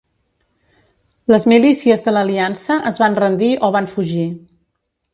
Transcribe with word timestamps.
Les 1.33 1.45
milícies 1.53 2.03
de 2.07 2.15
l'Aliança 2.17 2.81
es 2.93 3.01
van 3.05 3.21
rendir 3.23 3.55
o 3.69 3.73
van 3.81 3.93
fugir. 3.97 4.29